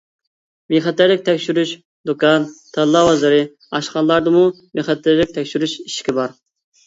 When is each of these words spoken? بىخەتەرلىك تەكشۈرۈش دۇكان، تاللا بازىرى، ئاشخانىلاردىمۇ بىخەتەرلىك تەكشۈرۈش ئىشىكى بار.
بىخەتەرلىك 0.73 1.19
تەكشۈرۈش 1.25 1.73
دۇكان، 2.09 2.47
تاللا 2.77 3.03
بازىرى، 3.09 3.41
ئاشخانىلاردىمۇ 3.79 4.41
بىخەتەرلىك 4.79 5.35
تەكشۈرۈش 5.39 5.77
ئىشىكى 5.85 6.19
بار. 6.21 6.35